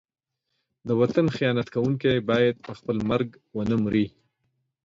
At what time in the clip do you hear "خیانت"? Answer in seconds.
1.35-1.67